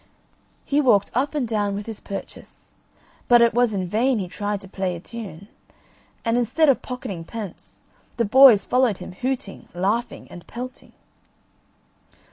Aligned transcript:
He 0.65 0.81
walked 0.81 1.11
up 1.13 1.35
and 1.35 1.47
down 1.47 1.75
with 1.75 1.85
his 1.85 1.99
purchase; 1.99 2.71
but 3.27 3.39
it 3.39 3.53
was 3.53 3.71
in 3.71 3.87
vain 3.87 4.17
he 4.17 4.27
tried 4.27 4.59
to 4.61 4.67
play 4.67 4.95
a 4.95 4.99
tune, 4.99 5.47
and 6.25 6.39
instead 6.39 6.69
of 6.69 6.81
pocketing 6.81 7.23
pence, 7.23 7.81
the 8.17 8.25
boys 8.25 8.65
followed 8.65 8.97
him 8.97 9.11
hooting, 9.11 9.69
laughing, 9.75 10.27
and 10.31 10.47
pelting. 10.47 10.93